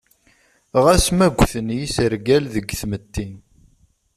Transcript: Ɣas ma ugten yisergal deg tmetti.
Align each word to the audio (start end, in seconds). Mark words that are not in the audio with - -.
Ɣas 0.83 1.05
ma 1.17 1.27
ugten 1.29 1.67
yisergal 1.79 2.43
deg 2.55 2.65
tmetti. 2.81 3.27